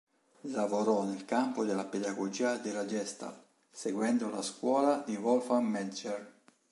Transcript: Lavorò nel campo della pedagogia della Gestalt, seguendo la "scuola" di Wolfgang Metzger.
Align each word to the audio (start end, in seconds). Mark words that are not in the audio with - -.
Lavorò 0.49 1.03
nel 1.03 1.25
campo 1.25 1.63
della 1.63 1.85
pedagogia 1.85 2.57
della 2.57 2.87
Gestalt, 2.87 3.39
seguendo 3.69 4.31
la 4.31 4.41
"scuola" 4.41 5.03
di 5.05 5.15
Wolfgang 5.15 5.67
Metzger. 5.67 6.33